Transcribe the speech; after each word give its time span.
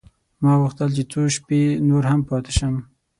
ما 0.41 0.53
غوښتل 0.61 0.89
چې 0.97 1.03
څو 1.11 1.21
شپې 1.35 1.61
نور 1.87 2.03
هم 2.11 2.21
پاته 2.29 2.51
شم. 2.57 2.75